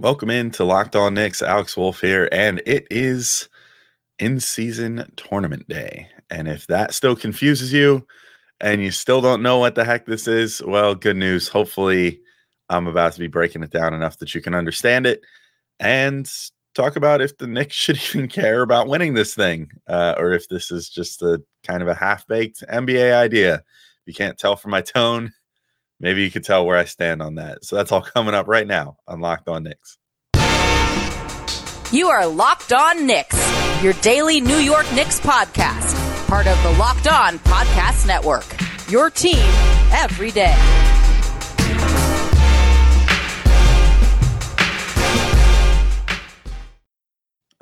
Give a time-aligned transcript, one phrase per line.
[0.00, 1.40] Welcome in to Locked On Knicks.
[1.40, 3.48] Alex Wolf here, and it is
[4.18, 6.08] in season tournament day.
[6.30, 8.04] And if that still confuses you
[8.60, 11.46] and you still don't know what the heck this is, well, good news.
[11.46, 12.20] Hopefully,
[12.68, 15.20] I'm about to be breaking it down enough that you can understand it
[15.78, 16.28] and
[16.74, 20.48] talk about if the Knicks should even care about winning this thing uh, or if
[20.48, 23.62] this is just a kind of a half baked NBA idea.
[24.06, 25.32] You can't tell from my tone,
[26.04, 27.64] maybe you could tell where I stand on that.
[27.64, 29.98] So that's all coming up right now on Locked On Knicks.
[31.90, 35.96] You are Locked On Knicks, your daily New York Knicks podcast,
[36.28, 38.44] part of the Locked On Podcast Network.
[38.90, 39.38] Your team
[39.92, 40.83] every day.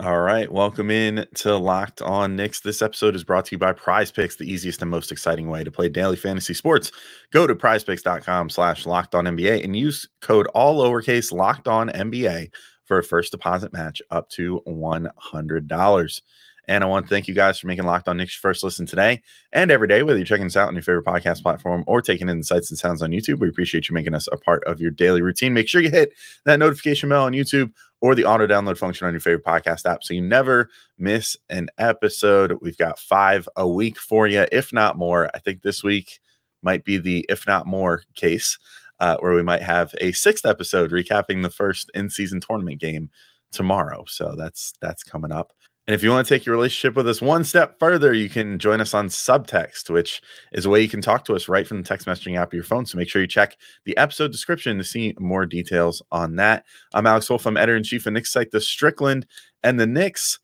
[0.02, 2.58] All right, welcome in to Locked On Knicks.
[2.58, 5.62] This episode is brought to you by Prize Picks, the easiest and most exciting way
[5.62, 6.90] to play daily fantasy sports.
[7.30, 12.48] Go to prizepicks.com slash locked on NBA and use code all lowercase locked on NBA
[12.84, 16.20] for a first deposit match up to $100.
[16.68, 19.20] And I want to thank you guys for making Locked On Knicks first listen today
[19.52, 22.28] and every day, whether you're checking us out on your favorite podcast platform or taking
[22.28, 23.40] in the sights and sounds on YouTube.
[23.40, 25.54] We appreciate you making us a part of your daily routine.
[25.54, 26.12] Make sure you hit
[26.44, 30.04] that notification bell on YouTube or the auto download function on your favorite podcast app
[30.04, 32.58] so you never miss an episode.
[32.60, 35.30] We've got five a week for you, if not more.
[35.34, 36.20] I think this week
[36.62, 38.58] might be the if not more case,
[39.00, 43.10] uh, where we might have a sixth episode recapping the first in season tournament game
[43.50, 44.04] tomorrow.
[44.06, 45.52] So that's that's coming up.
[45.88, 48.60] And if you want to take your relationship with us one step further, you can
[48.60, 51.82] join us on Subtext, which is a way you can talk to us right from
[51.82, 52.86] the text messaging app of your phone.
[52.86, 56.64] So make sure you check the episode description to see more details on that.
[56.94, 57.46] I'm Alex Wolf.
[57.46, 59.26] I'm editor in chief of Knicks site, The Strickland,
[59.64, 60.38] and the Knicks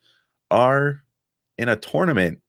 [0.50, 1.04] are
[1.56, 2.40] in a tournament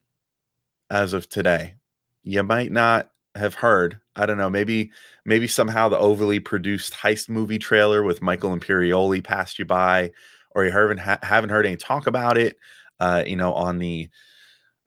[0.90, 1.76] as of today.
[2.24, 4.00] You might not have heard.
[4.16, 4.50] I don't know.
[4.50, 4.92] Maybe
[5.26, 10.10] maybe somehow the overly produced heist movie trailer with Michael Imperioli passed you by,
[10.56, 12.58] or you haven't haven't heard any talk about it
[13.00, 14.10] uh, you know, on the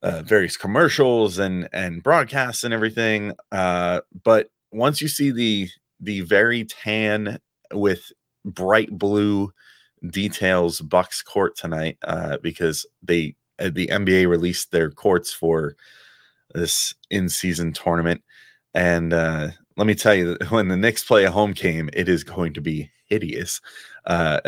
[0.02, 3.32] uh, various commercials and and broadcasts and everything.
[3.50, 5.68] Uh, but once you see the
[6.00, 7.38] the very tan
[7.72, 8.12] with
[8.44, 9.52] bright blue
[10.08, 15.76] details Bucks court tonight, uh, because they uh, the NBA released their courts for
[16.54, 18.22] this in season tournament,
[18.74, 22.24] and uh, let me tell you, when the Knicks play a home game, it is
[22.24, 23.60] going to be hideous.
[24.06, 24.40] Uh,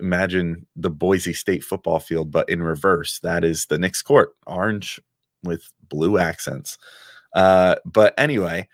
[0.00, 3.18] imagine the Boise State football field, but in reverse.
[3.20, 5.00] That is the Knicks court, orange
[5.42, 6.78] with blue accents.
[7.34, 8.68] Uh, but anyway,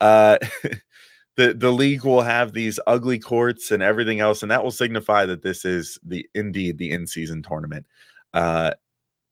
[0.00, 0.38] uh,
[1.36, 5.26] the the league will have these ugly courts and everything else, and that will signify
[5.26, 7.86] that this is the indeed the in season tournament.
[8.32, 8.72] Uh,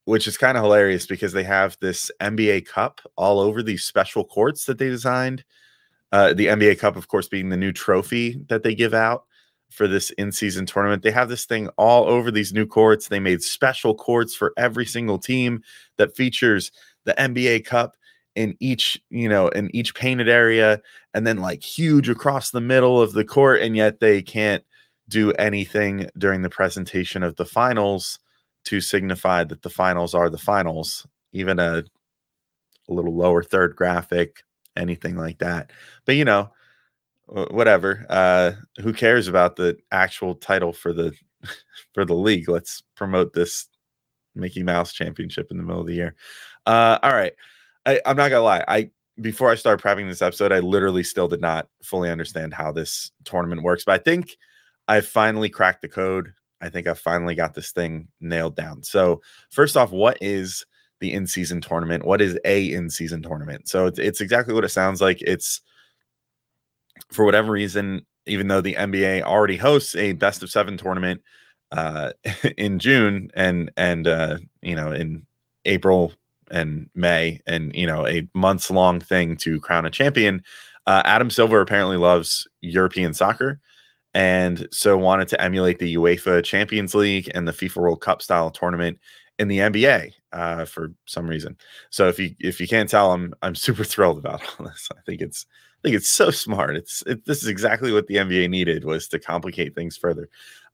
[0.06, 4.24] which is kind of hilarious because they have this NBA Cup all over these special
[4.24, 5.44] courts that they designed.
[6.12, 9.25] Uh, the NBA Cup, of course, being the new trophy that they give out
[9.71, 11.03] for this in-season tournament.
[11.03, 13.09] They have this thing all over these new courts.
[13.09, 15.62] They made special courts for every single team
[15.97, 16.72] that features
[17.04, 17.94] the NBA Cup
[18.34, 20.81] in each, you know, in each painted area
[21.15, 24.65] and then like huge across the middle of the court and yet they can't
[25.09, 28.19] do anything during the presentation of the finals
[28.65, 31.06] to signify that the finals are the finals.
[31.32, 31.84] Even a,
[32.88, 34.42] a little lower third graphic,
[34.76, 35.70] anything like that.
[36.04, 36.50] But you know,
[37.26, 38.06] whatever.
[38.08, 41.12] Uh, who cares about the actual title for the
[41.94, 42.48] for the league?
[42.48, 43.69] Let's promote this
[44.34, 46.14] Mickey Mouse Championship in the middle of the year.
[46.66, 47.32] Uh, all right,
[47.86, 48.64] I, I'm not gonna lie.
[48.66, 52.72] I before I started prepping this episode, I literally still did not fully understand how
[52.72, 54.36] this tournament works, but I think
[54.88, 56.32] I finally cracked the code.
[56.60, 58.82] I think I finally got this thing nailed down.
[58.82, 60.64] So, first off, what is
[61.00, 62.05] the in-season tournament?
[62.05, 63.69] What is a in-season tournament?
[63.69, 65.21] So it's, it's exactly what it sounds like.
[65.22, 65.61] It's
[67.11, 71.22] for whatever reason, even though the NBA already hosts a best of seven tournament
[71.72, 72.12] uh,
[72.56, 75.27] in June and and uh, you know in
[75.65, 76.12] April
[76.50, 80.43] and May, and you know a months long thing to crown a champion.
[80.87, 83.60] Uh, Adam Silver apparently loves European soccer,
[84.15, 88.51] and so wanted to emulate the UEFA Champions League and the FIFA World Cup style
[88.51, 88.98] tournament
[89.41, 91.57] in the NBA uh, for some reason.
[91.89, 94.89] So if you if you can't tell, I'm I'm super thrilled about all this.
[94.97, 96.77] I think it's I think it's so smart.
[96.77, 100.28] It's it, this is exactly what the NBA needed was to complicate things further.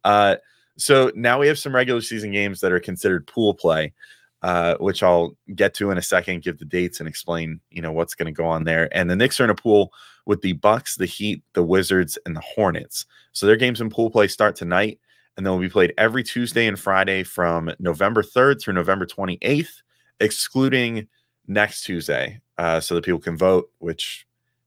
[0.05, 0.37] Uh,
[0.77, 3.95] so now we have some regular season games that are considered pool play,
[4.43, 6.43] uh, which I'll get to in a second.
[6.43, 8.95] Give the dates and explain, you know, what's going to go on there.
[8.95, 9.93] And the Knicks are in a pool
[10.27, 13.07] with the Bucks, the Heat, the Wizards, and the Hornets.
[13.33, 14.99] So their games in pool play start tonight,
[15.37, 19.83] and they'll be played every Tuesday and Friday from November 3rd through November 28th,
[20.21, 21.09] excluding
[21.47, 24.27] next Tuesday, uh, so that people can vote, which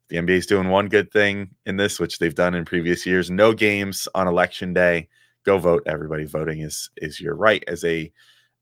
[0.10, 3.30] the NBA is doing one good thing in this, which they've done in previous years
[3.30, 5.08] no games on election day.
[5.46, 5.84] go vote.
[5.86, 8.12] Everybody voting is is your right as a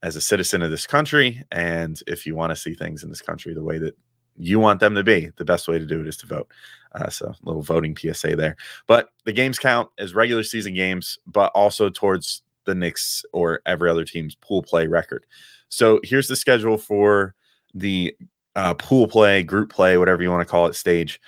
[0.02, 1.42] as a citizen of this country.
[1.50, 3.96] And if you want to see things in this country the way that
[4.38, 6.48] you want them to be, the best way to do it is to vote.
[6.92, 8.56] Uh, so, a little voting PSA there.
[8.86, 13.90] But the games count as regular season games, but also towards the Knicks or every
[13.90, 15.26] other team's pool play record.
[15.68, 17.34] So, here's the schedule for
[17.74, 18.16] the
[18.56, 21.20] uh, pool play, group play, whatever you want to call it, stage.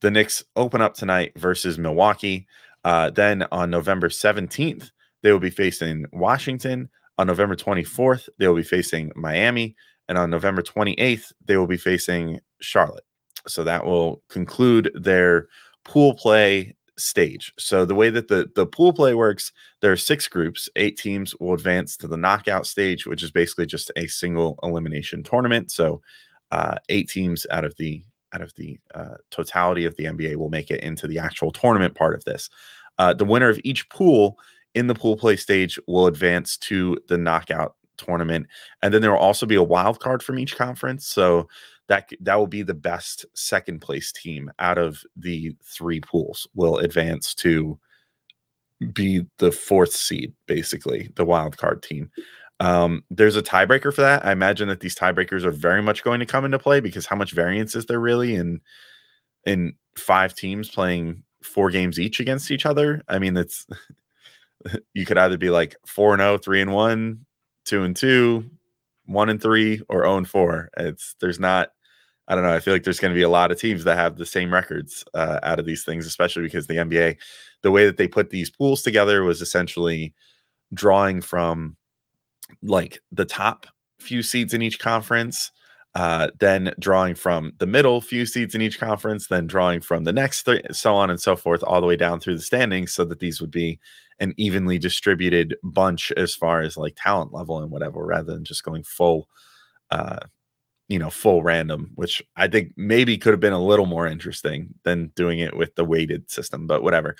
[0.00, 2.46] The Knicks open up tonight versus Milwaukee.
[2.84, 4.90] Uh, then on November 17th,
[5.22, 6.88] they will be facing Washington.
[7.18, 9.74] On November 24th, they will be facing Miami.
[10.08, 13.04] And on November 28th, they will be facing Charlotte.
[13.46, 15.48] So that will conclude their
[15.84, 17.52] pool play stage.
[17.58, 20.68] So the way that the, the pool play works, there are six groups.
[20.76, 25.22] Eight teams will advance to the knockout stage, which is basically just a single elimination
[25.22, 25.70] tournament.
[25.70, 26.02] So
[26.50, 28.02] uh, eight teams out of the
[28.34, 31.94] out of the uh, totality of the NBA will make it into the actual tournament
[31.94, 32.50] part of this.
[32.98, 34.38] Uh, the winner of each pool
[34.74, 38.46] in the pool play stage will advance to the knockout tournament,
[38.82, 41.06] and then there will also be a wild card from each conference.
[41.06, 41.48] So
[41.88, 46.78] that that will be the best second place team out of the three pools will
[46.78, 47.78] advance to
[48.92, 52.10] be the fourth seed, basically the wild card team.
[52.60, 54.24] Um, there's a tiebreaker for that.
[54.24, 57.16] I imagine that these tiebreakers are very much going to come into play because how
[57.16, 58.60] much variance is there really in
[59.46, 63.02] in five teams playing four games each against each other?
[63.08, 63.66] I mean, it's
[64.94, 67.26] you could either be like four and 0, 3 and 1,
[67.64, 68.50] 2 and 2,
[69.06, 70.70] 1 and 3 or 0 and 4.
[70.76, 71.70] It's there's not
[72.28, 72.52] I don't know.
[72.52, 74.52] I feel like there's going to be a lot of teams that have the same
[74.52, 77.16] records uh, out of these things, especially because the NBA,
[77.62, 80.14] the way that they put these pools together was essentially
[80.74, 81.76] drawing from
[82.62, 83.66] like the top
[83.98, 85.50] few seeds in each conference,
[85.94, 90.12] uh, then drawing from the middle few seeds in each conference, then drawing from the
[90.12, 93.06] next three, so on and so forth, all the way down through the standings, so
[93.06, 93.80] that these would be
[94.20, 98.64] an evenly distributed bunch as far as like talent level and whatever, rather than just
[98.64, 99.28] going full,
[99.90, 100.18] uh,
[100.88, 104.74] you know, full random, which I think maybe could have been a little more interesting
[104.84, 107.14] than doing it with the weighted system, but whatever.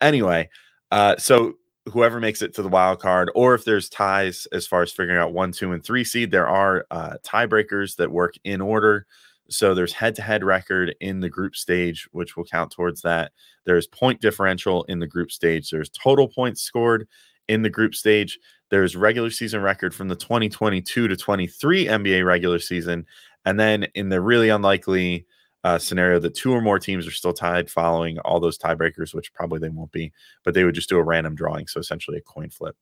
[0.00, 0.48] Anyway,
[0.90, 1.54] uh, so
[1.86, 5.18] whoever makes it to the wild card, or if there's ties as far as figuring
[5.18, 9.06] out one, two, and three seed, there are uh, tiebreakers that work in order.
[9.50, 13.32] So there's head to head record in the group stage, which will count towards that.
[13.66, 15.70] There's point differential in the group stage.
[15.70, 17.08] There's total points scored
[17.48, 18.38] in the group stage.
[18.70, 23.06] There's regular season record from the 2022 to 23 NBA regular season.
[23.44, 25.26] And then in the really unlikely
[25.64, 29.32] uh, scenario that two or more teams are still tied following all those tiebreakers, which
[29.34, 30.12] probably they won't be,
[30.44, 31.66] but they would just do a random drawing.
[31.66, 32.76] So essentially a coin flip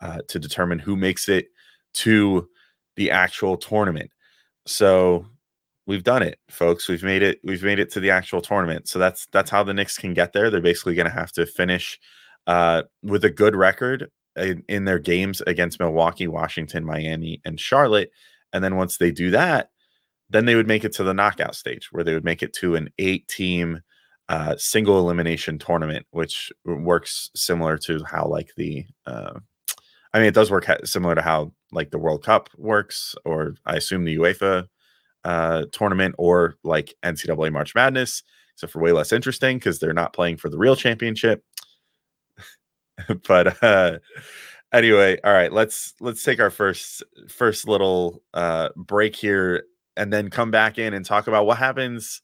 [0.00, 1.48] uh, to determine who makes it
[1.94, 2.48] to
[2.96, 4.10] the actual tournament.
[4.66, 5.26] So
[5.86, 6.88] we've done it, folks.
[6.88, 7.40] We've made it.
[7.44, 8.88] We've made it to the actual tournament.
[8.88, 10.48] So that's that's how the Knicks can get there.
[10.48, 11.98] They're basically going to have to finish
[12.46, 18.10] uh, with a good record in, in their games against Milwaukee, Washington, Miami, and Charlotte.
[18.52, 19.70] And then once they do that,
[20.30, 22.74] then they would make it to the knockout stage where they would make it to
[22.74, 23.80] an eight team
[24.28, 29.38] uh, single elimination tournament, which works similar to how like the, uh,
[30.12, 33.76] I mean, it does work similar to how like the World Cup works, or I
[33.76, 34.66] assume the UEFA
[35.24, 38.22] uh, tournament, or like NCAA March Madness,
[38.54, 41.44] except for way less interesting because they're not playing for the real championship.
[43.28, 43.98] but uh,
[44.72, 49.64] anyway, all right, let's let's take our first first little uh, break here
[49.96, 52.22] and then come back in and talk about what happens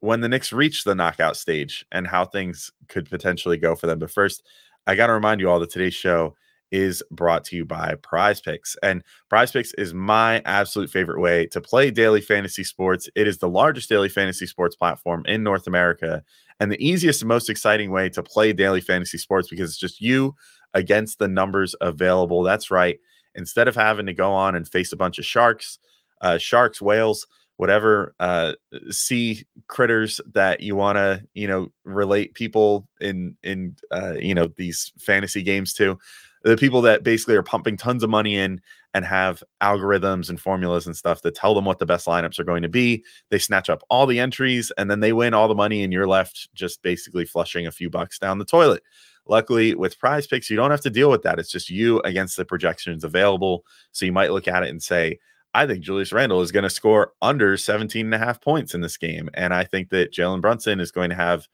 [0.00, 3.98] when the Knicks reach the knockout stage and how things could potentially go for them.
[3.98, 4.42] But first,
[4.86, 6.34] I got to remind you all that today's show
[6.72, 8.76] is brought to you by Prize Picks.
[8.82, 13.08] And Prize Picks is my absolute favorite way to play daily fantasy sports.
[13.14, 16.24] It is the largest daily fantasy sports platform in North America
[16.60, 20.00] and the easiest and most exciting way to play daily fantasy sports because it's just
[20.00, 20.34] you
[20.74, 22.42] against the numbers available.
[22.42, 22.98] That's right.
[23.34, 25.78] Instead of having to go on and face a bunch of sharks,
[26.20, 28.52] uh, sharks, whales, whatever uh,
[28.90, 34.48] sea critters that you want to, you know, relate people in in uh, you know
[34.56, 35.98] these fantasy games to.
[36.44, 38.60] The people that basically are pumping tons of money in
[38.94, 42.44] and have algorithms and formulas and stuff that tell them what the best lineups are
[42.44, 43.04] going to be.
[43.30, 46.06] They snatch up all the entries and then they win all the money, and you're
[46.06, 48.82] left just basically flushing a few bucks down the toilet.
[49.26, 51.38] Luckily, with prize picks, you don't have to deal with that.
[51.38, 53.64] It's just you against the projections available.
[53.92, 55.18] So you might look at it and say,
[55.54, 58.80] I think Julius Randle is going to score under 17 and a half points in
[58.80, 59.28] this game.
[59.34, 61.46] And I think that Jalen Brunson is going to have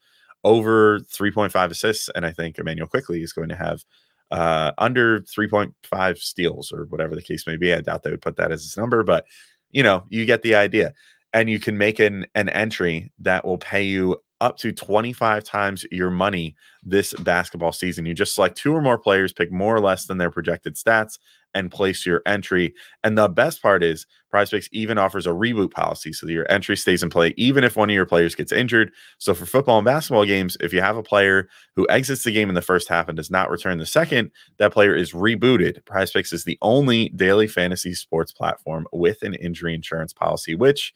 [0.43, 2.09] over 3.5 assists.
[2.15, 3.83] And I think Immanuel Quickley is going to have
[4.31, 7.73] uh, under 3.5 steals or whatever the case may be.
[7.73, 9.25] I doubt they would put that as his number, but
[9.71, 10.93] you know, you get the idea.
[11.31, 15.85] And you can make an, an entry that will pay you up to 25 times
[15.91, 18.05] your money this basketball season.
[18.05, 21.19] You just select two or more players, pick more or less than their projected stats,
[21.53, 22.73] and place your entry.
[23.03, 26.77] And the best part is PrizePicks even offers a reboot policy so that your entry
[26.77, 28.91] stays in play even if one of your players gets injured.
[29.17, 32.49] So for football and basketball games, if you have a player who exits the game
[32.49, 35.81] in the first half and does not return the second, that player is rebooted.
[35.83, 40.93] PrizePicks is the only daily fantasy sports platform with an injury insurance policy, which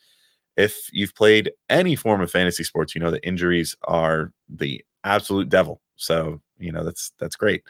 [0.56, 5.50] if you've played any form of fantasy sports, you know that injuries are the absolute
[5.50, 5.82] devil.
[5.96, 7.64] So, you know, that's that's great.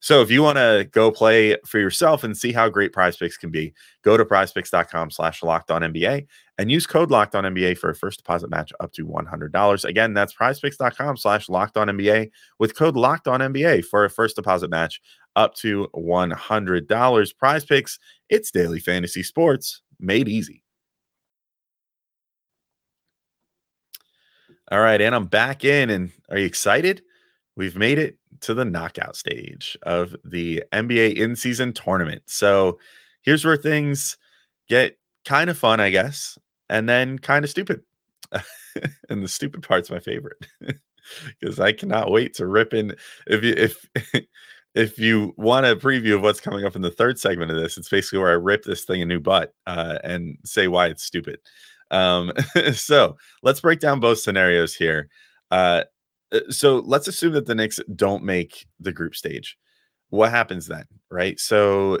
[0.00, 3.36] So if you want to go play for yourself and see how great prize picks
[3.36, 6.26] can be, go to prizepicks.com slash locked on NBA
[6.56, 9.84] and use code locked on NBA for a first deposit match up to $100.
[9.84, 14.36] Again, that's prizepicks.com slash locked on NBA with code locked on NBA for a first
[14.36, 15.02] deposit match
[15.36, 17.36] up to $100.
[17.38, 17.98] Prize picks,
[18.30, 20.62] it's daily fantasy sports made easy.
[24.72, 25.90] All right, and I'm back in.
[25.90, 27.02] And are you excited?
[27.56, 32.22] We've made it to the knockout stage of the NBA in season tournament.
[32.26, 32.78] So
[33.22, 34.16] here's where things
[34.68, 37.82] get kind of fun, I guess, and then kind of stupid.
[39.08, 40.46] and the stupid part's my favorite
[41.40, 42.94] because I cannot wait to rip in.
[43.26, 43.88] If you, if,
[44.74, 47.76] if you want a preview of what's coming up in the third segment of this,
[47.76, 51.02] it's basically where I rip this thing a new butt uh, and say why it's
[51.04, 51.40] stupid.
[51.90, 52.32] Um,
[52.72, 55.08] so let's break down both scenarios here.
[55.50, 55.84] Uh,
[56.32, 59.56] Uh, so let's assume that the Knicks don't make the group stage.
[60.10, 61.38] What happens then, right?
[61.38, 61.98] So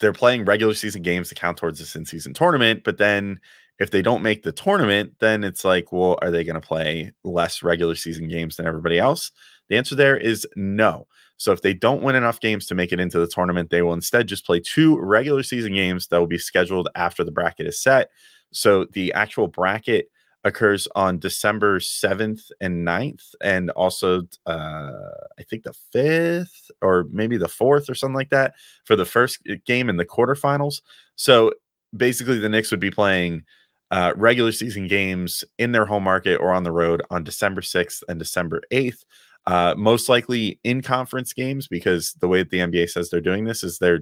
[0.00, 3.40] they're playing regular season games to count towards this in season tournament, but then
[3.78, 7.12] if they don't make the tournament, then it's like, well, are they going to play
[7.24, 9.32] less regular season games than everybody else?
[9.68, 11.06] The answer there is no.
[11.36, 13.92] So if they don't win enough games to make it into the tournament, they will
[13.92, 17.80] instead just play two regular season games that will be scheduled after the bracket is
[17.80, 18.10] set.
[18.52, 20.10] So the actual bracket
[20.46, 24.92] occurs on December 7th and 9th, and also uh,
[25.38, 29.40] I think the 5th or maybe the 4th or something like that for the first
[29.50, 30.82] uh, game in the quarterfinals.
[31.16, 31.52] So
[31.94, 33.42] basically, the Knicks would be playing
[33.90, 38.02] uh, regular season games in their home market or on the road on December 6th
[38.08, 39.04] and December 8th.
[39.48, 43.44] Uh, most likely in conference games because the way that the NBA says they're doing
[43.44, 44.00] this is they're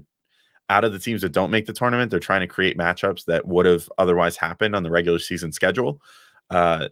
[0.70, 3.46] out of the teams that don't make the tournament, they're trying to create matchups that
[3.46, 6.00] would have otherwise happened on the regular season schedule.
[6.50, 6.88] Uh,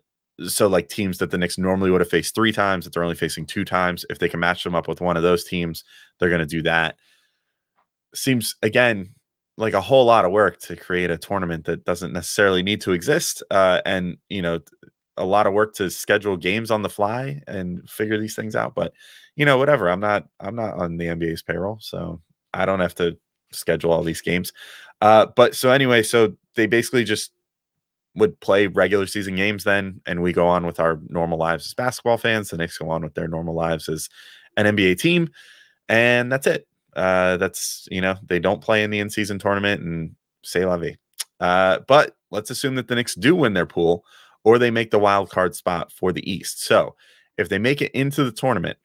[0.47, 3.15] so like teams that the Knicks normally would have faced three times, that they're only
[3.17, 4.05] facing two times.
[4.11, 5.85] If they can match them up with one of those teams,
[6.19, 6.97] they're going to do that.
[8.15, 9.15] Seems again
[9.57, 12.93] like a whole lot of work to create a tournament that doesn't necessarily need to
[12.93, 14.61] exist, uh, and you know,
[15.17, 18.75] a lot of work to schedule games on the fly and figure these things out.
[18.75, 18.93] But
[19.37, 19.89] you know, whatever.
[19.89, 20.27] I'm not.
[20.41, 22.21] I'm not on the NBA's payroll, so
[22.55, 23.17] I don't have to
[23.53, 24.53] schedule all these games.
[25.01, 27.33] Uh, but so anyway, so they basically just
[28.15, 31.75] would play regular season games then, and we go on with our normal lives as
[31.75, 32.51] basketball fans.
[32.51, 34.09] The Knicks go on with their normal lives as
[34.57, 35.29] an NBA team,
[35.89, 36.67] and that's it.
[36.95, 40.15] Uh, that's you know they don't play in the in-season tournament, and
[40.45, 40.97] say la vie.
[41.41, 44.05] Uh, but let's assume that the Knicks do win their pool,
[44.45, 46.65] or they make the wild card spot for the East.
[46.65, 46.95] So
[47.39, 48.79] if they make it into the tournament,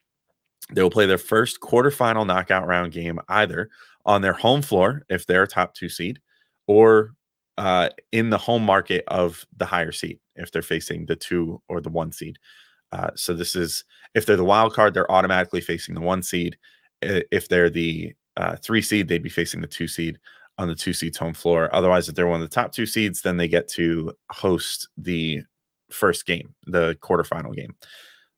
[0.72, 3.70] they will play their first quarterfinal knockout round game either
[4.06, 6.20] on their home floor if they're a top two seed,
[6.66, 7.12] or
[7.58, 11.80] uh, in the home market of the higher seed if they're facing the two or
[11.80, 12.38] the one seed.
[12.92, 13.84] Uh, so this is
[14.14, 16.56] if they're the wild card, they're automatically facing the one seed.
[17.02, 20.18] If they're the uh, three seed, they'd be facing the two seed
[20.56, 21.68] on the two seeds home floor.
[21.74, 25.42] Otherwise, if they're one of the top two seeds, then they get to host the
[25.90, 27.74] first game, the quarterfinal game.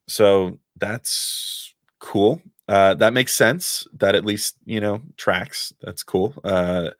[0.08, 2.40] So that's cool.
[2.68, 3.86] Uh, that makes sense.
[3.92, 5.74] That at least you know tracks.
[5.82, 6.34] That's cool.
[6.42, 6.90] Uh,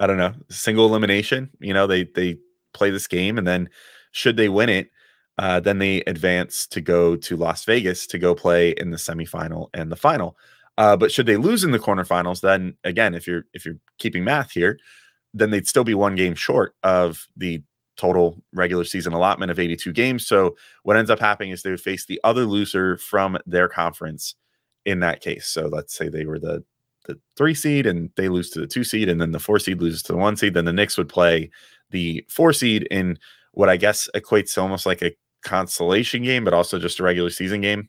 [0.00, 1.50] I don't know, single elimination.
[1.60, 2.38] You know, they they
[2.72, 3.68] play this game, and then
[4.12, 4.90] should they win it,
[5.38, 9.68] uh, then they advance to go to Las Vegas to go play in the semifinal
[9.74, 10.36] and the final.
[10.76, 14.24] Uh, but should they lose in the quarterfinals, then again, if you're if you're keeping
[14.24, 14.78] math here,
[15.34, 17.62] then they'd still be one game short of the
[17.96, 20.26] total regular season allotment of 82 games.
[20.26, 24.36] So what ends up happening is they would face the other loser from their conference
[24.86, 25.48] in that case.
[25.48, 26.64] So let's say they were the
[27.08, 29.80] the three seed and they lose to the two seed, and then the four seed
[29.80, 30.54] loses to the one seed.
[30.54, 31.50] Then the Knicks would play
[31.90, 33.18] the four seed in
[33.52, 37.30] what I guess equates to almost like a consolation game, but also just a regular
[37.30, 37.88] season game.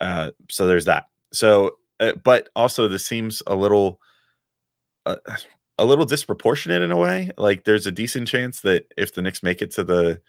[0.00, 1.06] Uh, so there's that.
[1.32, 4.00] So, uh, but also this seems a little,
[5.06, 5.16] uh,
[5.78, 7.30] a little disproportionate in a way.
[7.36, 10.20] Like there's a decent chance that if the Knicks make it to the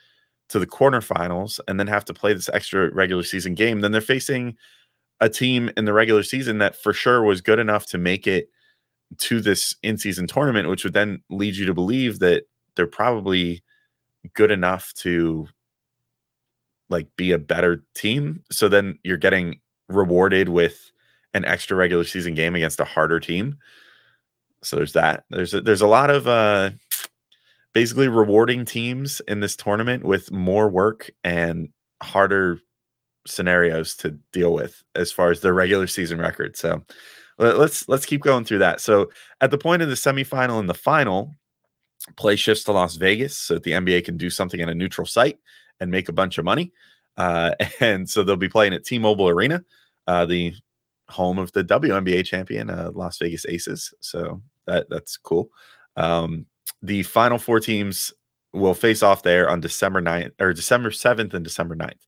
[0.49, 4.01] to the quarterfinals and then have to play this extra regular season game, then they're
[4.01, 4.55] facing
[5.21, 8.49] a team in the regular season that for sure was good enough to make it
[9.17, 12.43] to this in season tournament, which would then lead you to believe that
[12.75, 13.63] they're probably
[14.33, 15.47] good enough to
[16.89, 18.43] like be a better team.
[18.51, 20.91] So then you're getting rewarded with
[21.33, 23.57] an extra regular season game against a harder team.
[24.63, 25.25] So there's that.
[25.29, 26.71] There's a, there's a lot of uh
[27.73, 31.69] basically rewarding teams in this tournament with more work and
[32.01, 32.59] harder
[33.25, 36.55] scenarios to deal with as far as their regular season record.
[36.57, 36.83] So
[37.37, 38.81] let's let's keep going through that.
[38.81, 39.09] So
[39.41, 41.35] at the point of the semifinal and the final,
[42.15, 45.07] play shifts to Las Vegas so that the NBA can do something in a neutral
[45.07, 45.39] site
[45.79, 46.71] and make a bunch of money.
[47.17, 49.63] Uh, and so they'll be playing at T-Mobile Arena,
[50.07, 50.53] uh, the
[51.09, 53.93] home of the WNBA champion, uh, Las Vegas Aces.
[53.99, 55.49] So that that's cool.
[55.95, 56.45] Um,
[56.81, 58.13] the final four teams
[58.53, 61.99] will face off there on December 9th or December 7th and December 9th.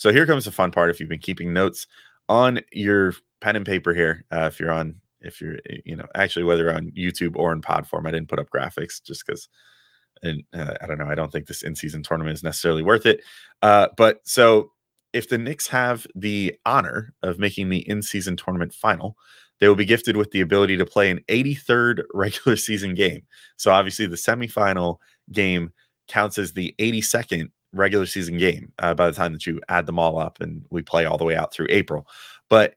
[0.00, 0.88] So here comes the fun part.
[0.88, 1.86] If you've been keeping notes
[2.26, 6.06] on your pen and paper here, uh, if you're on, if you're, eh, you know,
[6.14, 9.50] actually whether on YouTube or in pod form, I didn't put up graphics just because,
[10.22, 13.04] and uh, I don't know, I don't think this in season tournament is necessarily worth
[13.04, 13.20] it.
[13.60, 14.72] Uh, but so
[15.12, 19.18] if the Knicks have the honor of making the in season tournament final,
[19.58, 23.24] they will be gifted with the ability to play an 83rd regular season game.
[23.58, 24.96] So obviously, the semifinal
[25.30, 25.74] game
[26.08, 29.98] counts as the 82nd regular season game uh, by the time that you add them
[29.98, 32.06] all up and we play all the way out through April.
[32.48, 32.74] But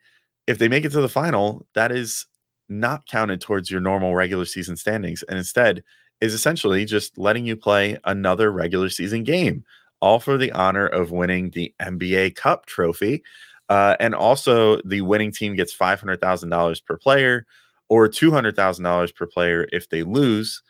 [0.48, 2.26] if they make it to the final, that is
[2.70, 5.84] not counted towards your normal regular season standings and instead
[6.22, 9.64] is essentially just letting you play another regular season game,
[10.00, 13.24] all for the honor of winning the NBA Cup trophy.
[13.70, 17.46] Uh, and also, the winning team gets $500,000 per player
[17.90, 20.62] or $200,000 per player if they lose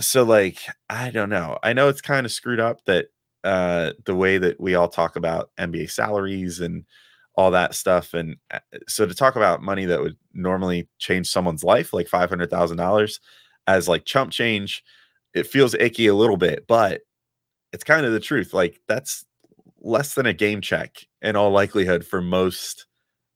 [0.00, 0.58] so like
[0.88, 1.58] i don't know.
[1.62, 3.06] I know it's kind of screwed up that
[3.44, 6.84] uh the way that we all talk about nba salaries and
[7.34, 8.58] all that stuff and uh,
[8.88, 13.20] so to talk about money that would normally change someone's life like $500000
[13.66, 14.84] as like chump change
[15.34, 17.00] it feels icky a little bit but
[17.72, 19.24] it's kind of the truth like that's
[19.80, 22.86] less than a game check in all likelihood for most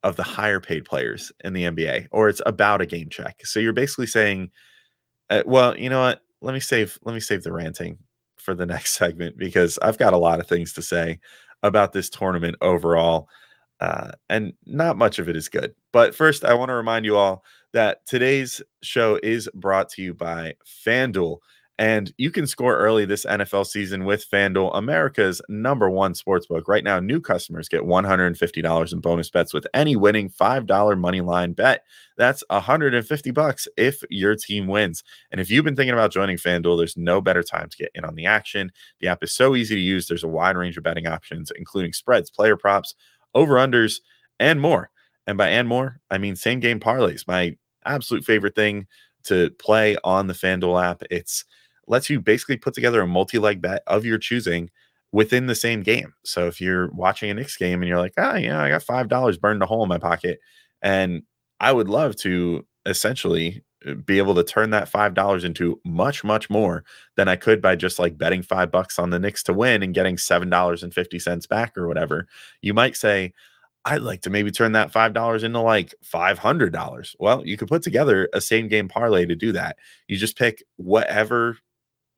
[0.02, 3.40] of the higher paid players in the nba or it's about a game check.
[3.44, 4.50] So you're basically saying
[5.30, 7.98] uh, well you know what let me save let me save the ranting
[8.36, 11.18] for the next segment because I've got a lot of things to say
[11.62, 13.28] about this tournament overall.
[13.78, 15.74] Uh, and not much of it is good.
[15.92, 17.44] But first, I want to remind you all
[17.74, 20.54] that today's show is brought to you by
[20.86, 21.38] FanDuel.
[21.78, 26.68] And you can score early this NFL season with FanDuel, America's number one sportsbook.
[26.68, 31.52] Right now, new customers get $150 in bonus bets with any winning $5 money line
[31.52, 31.84] bet.
[32.16, 35.04] That's 150 bucks if your team wins.
[35.30, 38.06] And if you've been thinking about joining FanDuel, there's no better time to get in
[38.06, 38.72] on the action.
[39.00, 40.08] The app is so easy to use.
[40.08, 42.94] There's a wide range of betting options, including spreads, player props,
[43.34, 44.00] over-unders,
[44.40, 44.90] and more.
[45.26, 48.86] And by and more, I mean same game parlays, my absolute favorite thing
[49.24, 51.02] to play on the FanDuel app.
[51.10, 51.44] It's
[51.88, 54.70] lets you basically put together a multi-leg bet of your choosing
[55.12, 56.12] within the same game.
[56.24, 58.82] So if you're watching a Knicks game and you're like, ah, oh, yeah, I got
[58.82, 60.40] five dollars burned a hole in my pocket,
[60.82, 61.22] and
[61.60, 66.22] I would love to essentially uh, be able to turn that five dollars into much,
[66.22, 66.84] much more
[67.16, 69.94] than I could by just like betting five bucks on the Knicks to win and
[69.94, 72.26] getting seven dollars and fifty cents back or whatever.
[72.60, 73.32] You might say,
[73.86, 77.14] I'd like to maybe turn that five dollars into like five hundred dollars.
[77.20, 79.76] Well, you could put together a same game parlay to do that.
[80.08, 81.58] You just pick whatever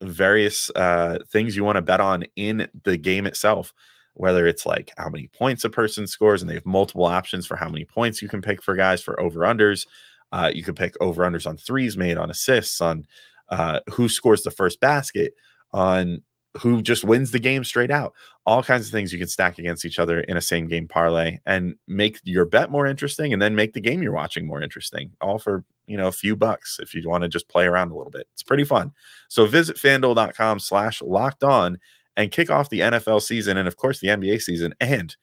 [0.01, 3.73] various uh, things you want to bet on in the game itself,
[4.13, 7.55] whether it's like how many points a person scores, and they have multiple options for
[7.55, 9.85] how many points you can pick for guys for over unders.
[10.31, 13.05] Uh, you can pick over unders on threes made, on assists, on
[13.49, 15.33] uh, who scores the first basket,
[15.71, 16.21] on
[16.57, 18.13] who just wins the game straight out.
[18.45, 21.39] All kinds of things you can stack against each other in a same game parlay
[21.45, 25.11] and make your bet more interesting and then make the game you're watching more interesting.
[25.21, 27.95] All for, you know, a few bucks if you want to just play around a
[27.95, 28.27] little bit.
[28.33, 28.91] It's pretty fun.
[29.27, 31.77] So visit fanduel.com slash locked on
[32.17, 35.15] and kick off the NFL season and of course the NBA season and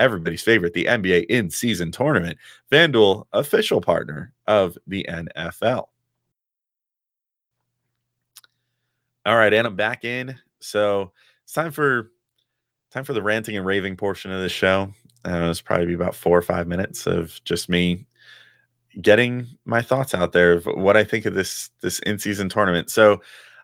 [0.00, 2.38] everybody's favorite, the NBA in season tournament.
[2.72, 5.86] FanDuel, official partner of the NFL.
[9.24, 11.12] All right, and I'm back in so
[11.44, 12.10] it's time for
[12.90, 14.92] time for the ranting and raving portion of the show.
[15.24, 18.06] Uh, it's probably be about four or five minutes of just me
[19.00, 22.90] getting my thoughts out there of what I think of this this in season tournament.
[22.90, 23.22] So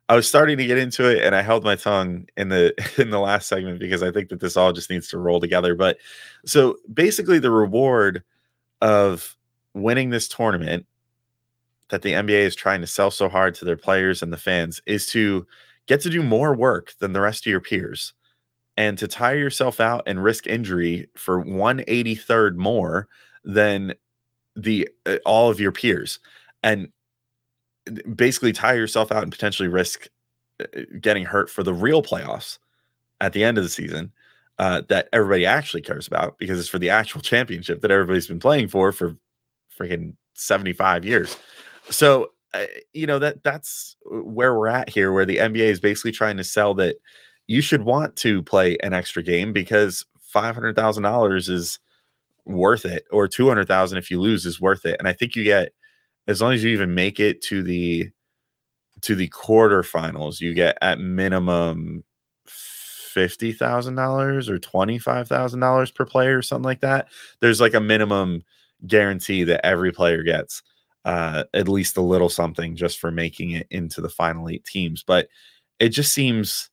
[0.09, 3.11] I was starting to get into it, and I held my tongue in the in
[3.11, 5.75] the last segment because I think that this all just needs to roll together.
[5.75, 5.99] But
[6.47, 8.23] so basically, the reward
[8.81, 9.37] of
[9.75, 10.87] winning this tournament
[11.89, 14.81] that the NBA is trying to sell so hard to their players and the fans
[14.87, 15.47] is to
[15.89, 18.13] get to do more work than the rest of your peers
[18.77, 23.09] and to tire yourself out and risk injury for 183rd more
[23.43, 23.95] than
[24.55, 26.21] the uh, all of your peers
[26.63, 26.89] and
[28.15, 30.07] basically tire yourself out and potentially risk
[30.61, 32.59] uh, getting hurt for the real playoffs
[33.21, 34.13] at the end of the season
[34.59, 38.41] uh, that everybody actually cares about because it's for the actual championship that everybody's been
[38.41, 39.17] playing for for
[39.79, 41.37] freaking 75 years.
[41.91, 45.81] So, Uh, you know, that that's uh, where we're at here, where the NBA is
[45.81, 46.97] basically trying to sell that
[47.47, 51.79] you should want to play an extra game because $500,000 is
[52.45, 54.97] worth it or 200,000 if you lose is worth it.
[54.99, 55.73] And I think you get
[56.27, 58.11] as long as you even make it to the
[59.03, 62.05] to the quarterfinals, you get at minimum
[62.47, 67.09] fifty thousand dollars or twenty five thousand dollars per player or something like that.
[67.41, 68.43] There's like a minimum
[68.87, 70.63] guarantee that every player gets
[71.05, 75.03] uh, at least a little something just for making it into the final eight teams.
[75.07, 75.29] But
[75.79, 76.71] it just seems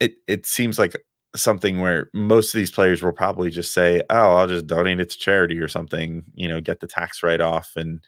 [0.00, 0.96] it it seems like
[1.34, 5.10] something where most of these players will probably just say, "Oh, I'll just donate it
[5.10, 8.00] to charity or something," you know, get the tax write off and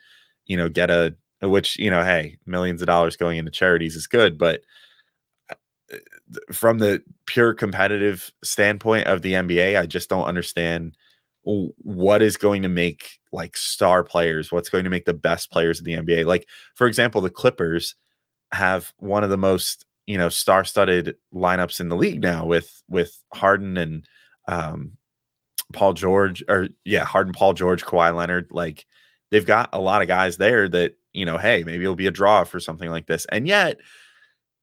[0.47, 4.07] you know get a which you know, hey, millions of dollars going into charities is
[4.07, 4.63] good, but
[5.51, 5.97] uh,
[6.53, 10.97] from the pure competitive standpoint of the NBA, I just don't understand
[11.49, 15.79] what is going to make like star players, what's going to make the best players
[15.79, 16.27] in the NBA.
[16.27, 17.95] Like, for example, the Clippers
[18.53, 23.19] have one of the most you know star-studded lineups in the league now with with
[23.33, 24.07] Harden and
[24.47, 24.93] um,
[25.73, 28.49] Paul George or yeah Harden, Paul George, Kawhi Leonard.
[28.51, 28.87] Like
[29.31, 32.13] they've got a lot of guys there that you know, hey, maybe it'll be a
[32.13, 33.27] draw for something like this.
[33.31, 33.79] And yet,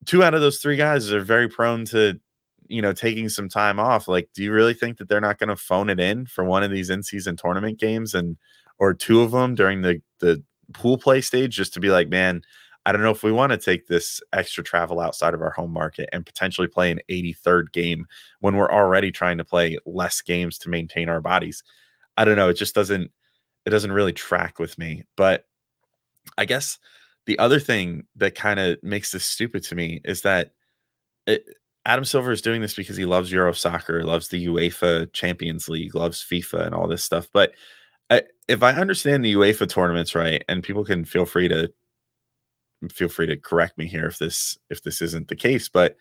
[0.05, 2.19] two out of those three guys are very prone to
[2.67, 5.49] you know taking some time off like do you really think that they're not going
[5.49, 8.37] to phone it in for one of these in-season tournament games and
[8.79, 10.41] or two of them during the the
[10.73, 12.41] pool play stage just to be like man
[12.85, 15.73] I don't know if we want to take this extra travel outside of our home
[15.73, 18.05] market and potentially play an 83rd game
[18.41, 21.63] when we're already trying to play less games to maintain our bodies.
[22.15, 22.49] I don't know.
[22.49, 23.11] It just doesn't
[23.65, 25.03] it doesn't really track with me.
[25.17, 25.45] But
[26.37, 26.77] I guess
[27.25, 30.51] the other thing that kind of makes this stupid to me is that
[31.25, 31.43] it,
[31.85, 35.95] Adam Silver is doing this because he loves Euro soccer, loves the UEFA Champions League,
[35.95, 37.27] loves FIFA and all this stuff.
[37.31, 37.53] But
[38.09, 41.71] I, if I understand the UEFA tournaments right, and people can feel free to
[42.91, 45.95] feel free to correct me here if this if this isn't the case but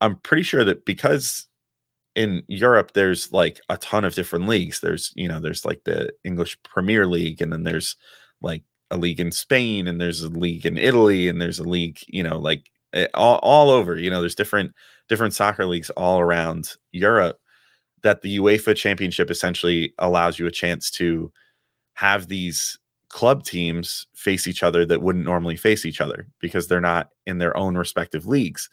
[0.00, 1.48] i'm pretty sure that because
[2.14, 6.12] in europe there's like a ton of different leagues there's you know there's like the
[6.24, 7.96] english premier league and then there's
[8.40, 11.98] like a league in spain and there's a league in italy and there's a league
[12.06, 14.72] you know like eh, all, all over you know there's different
[15.12, 17.38] different soccer leagues all around europe
[18.02, 21.30] that the uefa championship essentially allows you a chance to
[21.94, 22.78] have these
[23.12, 27.38] club teams face each other that wouldn't normally face each other because they're not in
[27.38, 28.70] their own respective leagues.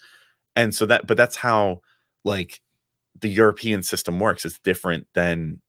[0.56, 1.82] And so that but that's how
[2.24, 2.62] like
[3.20, 4.46] the European system works.
[4.46, 5.62] It's different than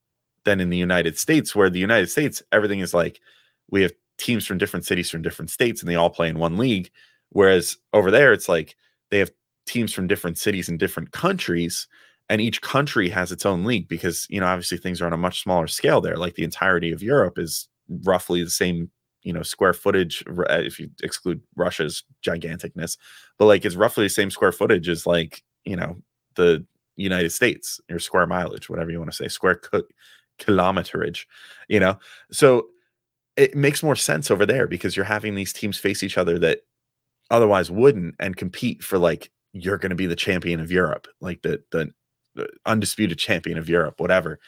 [0.45, 3.21] than in the United States where the United States everything is like
[3.71, 6.57] we have teams from different cities from different states and they all play in one
[6.57, 6.91] league
[7.31, 8.77] whereas over there it's like
[9.11, 9.31] they have
[9.71, 11.87] teams from different cities and different countries
[12.29, 15.17] and each country has its own league because you know obviously things are on a
[15.19, 16.17] much smaller scale there.
[16.17, 17.69] Like the entirety of Europe is
[18.05, 18.91] roughly the same
[19.23, 22.97] you know square footage uh, if you exclude russia's giganticness
[23.37, 25.95] but like it's roughly the same square footage as like you know
[26.37, 26.65] the
[26.97, 29.61] united states or square mileage whatever you want to say square
[30.39, 31.27] kilometerage
[31.69, 31.99] you know?
[32.33, 32.67] So
[33.37, 36.61] it makes more sense over there because you're having these teams face each other that
[37.31, 41.43] otherwise wouldn't and compete for like you're going to be the champion of europe like
[41.43, 41.91] the, the
[42.35, 44.39] the undisputed champion of europe whatever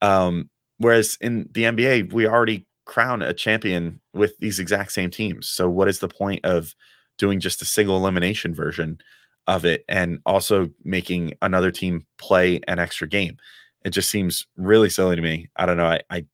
[0.00, 5.48] um whereas in the nba we already crown a champion with these exact same teams.
[5.48, 6.74] So what is the point of
[7.18, 8.98] doing just a single elimination version
[9.46, 13.36] of it and also making another team play an extra game?
[13.84, 15.48] It just seems really silly to me.
[15.56, 15.86] I don't know.
[15.86, 16.26] I I,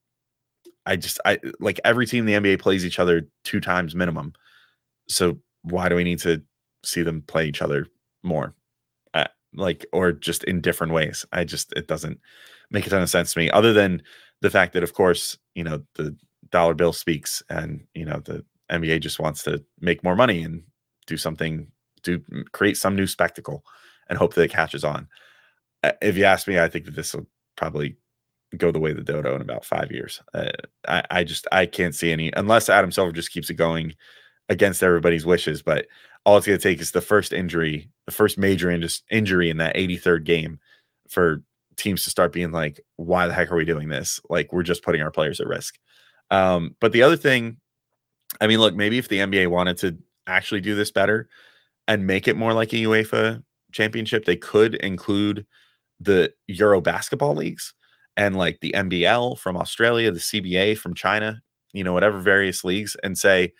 [0.86, 4.32] I just I like every team the NBA plays each other two times minimum.
[5.08, 6.42] So why do we need to
[6.84, 7.86] see them play each other
[8.28, 8.54] more?
[9.14, 11.24] Uh, like or just in different ways.
[11.32, 12.20] I just it doesn't
[12.70, 14.02] make a ton of sense to me other than
[14.40, 16.16] the fact that of course, you know, the
[16.50, 20.62] dollar bill speaks and you know the nba just wants to make more money and
[21.06, 21.68] do something
[22.02, 23.64] do create some new spectacle
[24.08, 25.08] and hope that it catches on
[26.02, 27.96] if you ask me i think that this will probably
[28.56, 30.50] go the way the dodo in about five years uh,
[30.86, 33.94] I, I just i can't see any unless adam silver just keeps it going
[34.48, 35.86] against everybody's wishes but
[36.28, 39.56] all it's going to take is the first injury the first major in- injury in
[39.56, 40.58] that 83rd game
[41.08, 41.42] for
[41.78, 44.20] teams to start being like why the heck are we doing this?
[44.28, 45.78] Like we're just putting our players at risk.
[46.30, 47.56] Um, but the other thing,
[48.42, 51.30] I mean, look, maybe if the NBA wanted to actually do this better
[51.86, 55.46] and make it more like a UEFA championship, they could include
[55.98, 57.72] the Euro basketball leagues
[58.18, 61.40] and like the NBL from Australia, the CBA from China,
[61.72, 63.54] you know, whatever various leagues, and say,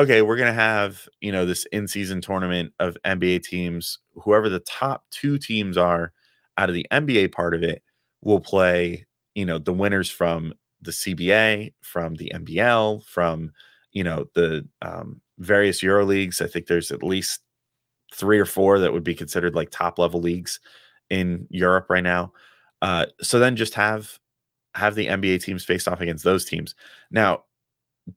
[0.00, 4.48] okay, we're going to have, you know, this in season tournament of NBA teams, whoever
[4.48, 6.12] the top two teams are
[6.56, 7.82] out of the NBA part of it,
[8.22, 13.52] we'll play, you know, the winners from the CBA, from the NBL, from,
[13.92, 16.40] you know, the um, various Euro leagues.
[16.40, 17.40] I think there's at least
[18.14, 20.60] three or four that would be considered like top level leagues
[21.10, 22.32] in Europe right now.
[22.80, 24.18] Uh, so then just have
[24.74, 26.74] have the NBA teams face off against those teams.
[27.10, 27.44] Now,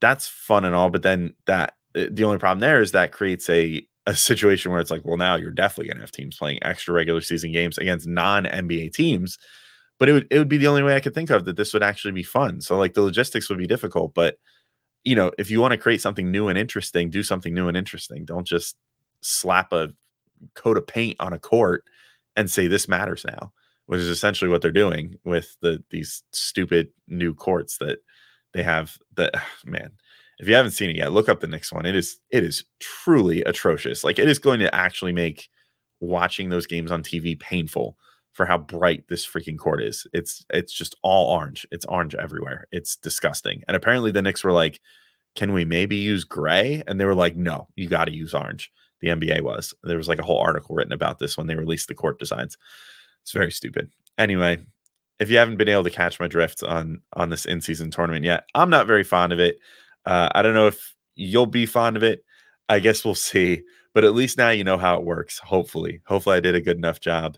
[0.01, 3.85] that's fun and all, but then that the only problem there is that creates a
[4.05, 7.21] a situation where it's like, well, now you're definitely gonna have teams playing extra regular
[7.21, 9.37] season games against non NBA teams.
[9.99, 11.73] But it would it would be the only way I could think of that this
[11.73, 12.61] would actually be fun.
[12.61, 14.37] So like the logistics would be difficult, but
[15.03, 17.77] you know, if you want to create something new and interesting, do something new and
[17.77, 18.25] interesting.
[18.25, 18.75] Don't just
[19.21, 19.89] slap a
[20.55, 21.85] coat of paint on a court
[22.35, 23.51] and say this matters now,
[23.87, 27.99] which is essentially what they're doing with the these stupid new courts that
[28.53, 28.97] they have.
[29.15, 29.31] the
[29.65, 29.91] man,
[30.39, 31.85] if you haven't seen it yet, look up the next one.
[31.85, 34.03] It is it is truly atrocious.
[34.03, 35.49] Like it is going to actually make
[35.99, 37.97] watching those games on TV painful
[38.33, 40.07] for how bright this freaking court is.
[40.13, 41.65] It's it's just all orange.
[41.71, 42.67] It's orange everywhere.
[42.71, 43.63] It's disgusting.
[43.67, 44.81] And apparently the Knicks were like,
[45.35, 48.71] "Can we maybe use gray?" And they were like, "No, you got to use orange."
[49.01, 49.73] The NBA was.
[49.83, 52.57] There was like a whole article written about this when they released the court designs.
[53.21, 53.91] It's very stupid.
[54.17, 54.59] Anyway,
[55.19, 58.45] if you haven't been able to catch my drift on on this in-season tournament yet,
[58.55, 59.57] I'm not very fond of it.
[60.05, 62.23] Uh, I don't know if you'll be fond of it.
[62.69, 63.63] I guess we'll see.
[63.93, 65.37] But at least now you know how it works.
[65.39, 67.37] Hopefully, hopefully I did a good enough job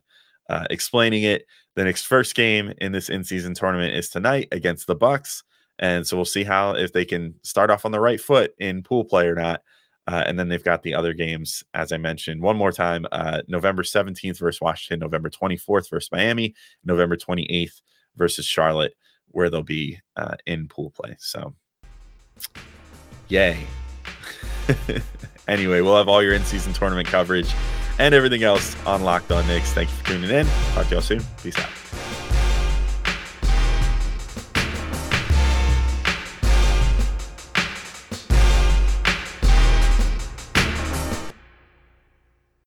[0.50, 1.46] uh, explaining it.
[1.76, 5.44] The next first game in this in-season tournament is tonight against the Bucks,
[5.80, 8.84] and so we'll see how if they can start off on the right foot in
[8.84, 9.62] pool play or not.
[10.08, 13.42] Uh, and then they've got the other games, as I mentioned, one more time uh,
[13.48, 17.82] November 17th versus Washington, November 24th versus Miami, November 28th
[18.16, 18.94] versus Charlotte,
[19.30, 21.16] where they'll be uh, in pool play.
[21.20, 21.56] So,
[23.30, 23.66] yay.
[25.48, 27.52] anyway, we'll have all your in season tournament coverage
[27.98, 29.74] and everything else on Locked On Knicks.
[29.74, 30.46] Thank you for tuning in.
[30.74, 31.22] Talk to y'all soon.
[31.42, 31.85] Peace out.